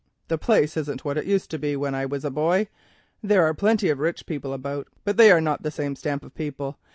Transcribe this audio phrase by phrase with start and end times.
[0.29, 2.69] The place isn't what it used to be when I was a boy.
[3.21, 6.33] There are plenty of rich people about, but they are not the same stamp of
[6.33, 6.79] people.